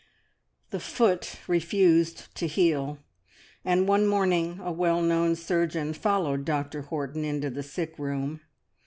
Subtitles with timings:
[0.71, 2.97] The foot refused to heal,
[3.63, 8.41] and one morning a well known surgeon followed Dr Horton into the sick room.